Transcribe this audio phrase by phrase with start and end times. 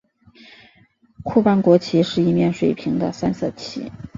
[1.23, 3.91] 库班国旗是一面水平的三色旗。